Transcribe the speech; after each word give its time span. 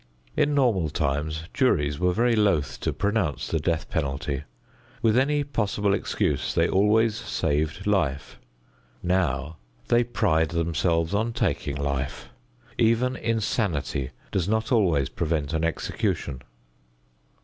In 0.35 0.55
normal 0.55 0.89
times 0.89 1.43
juries 1.53 1.99
were 1.99 2.11
very 2.11 2.35
loath 2.35 2.79
to 2.79 2.91
pronounce 2.91 3.49
the 3.49 3.59
death 3.59 3.87
penalty. 3.87 4.45
With 5.03 5.15
any 5.15 5.43
possible 5.43 5.93
excuse 5.93 6.55
they 6.55 6.67
always 6.67 7.15
saved 7.15 7.85
life. 7.85 8.39
Now 9.03 9.57
they 9.89 10.03
pride 10.03 10.49
themselves 10.49 11.13
on 11.13 11.33
taking 11.33 11.75
life. 11.77 12.29
Even 12.79 13.15
insanity 13.15 14.09
does 14.31 14.49
not 14.49 14.71
always 14.71 15.07
prevent 15.07 15.53
an 15.53 15.63
execution. 15.63 16.41